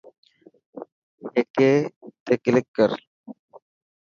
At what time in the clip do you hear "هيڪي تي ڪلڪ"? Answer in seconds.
1.33-2.65